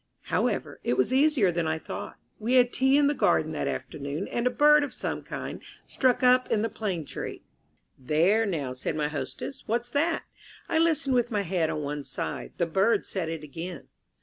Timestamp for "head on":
11.43-11.83